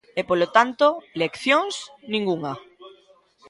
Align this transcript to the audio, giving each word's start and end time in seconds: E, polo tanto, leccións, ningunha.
E, 0.19 0.21
polo 0.29 0.47
tanto, 0.57 0.85
leccións, 1.21 1.75
ningunha. 2.13 2.53